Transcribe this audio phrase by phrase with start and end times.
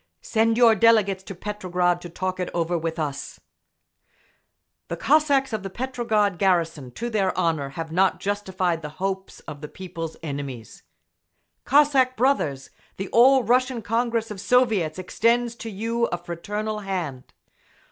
[0.23, 3.39] Send your delegates to Petrograd to talk it over with us….
[4.87, 9.61] The Cossacks of the Petrograd garrison, to their honour, have not justified the hope of
[9.61, 10.81] the People's enemies….
[11.65, 12.71] Cossack brothers!
[12.97, 17.31] The All Russian Congress of Soviets extends to you a fraternal hand.